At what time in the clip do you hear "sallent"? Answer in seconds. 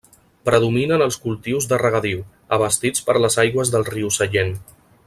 4.21-4.57